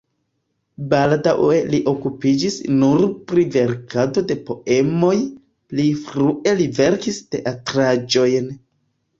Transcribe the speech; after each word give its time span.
Baldaŭe 0.93 1.57
li 1.73 1.79
okupiĝis 1.91 2.57
nur 2.79 3.03
pri 3.33 3.45
verkado 3.57 4.23
de 4.33 4.39
poemoj 4.49 5.13
(pli 5.75 5.87
frue 6.07 6.55
li 6.63 6.69
verkis 6.81 7.21
teatraĵojn). 7.37 8.51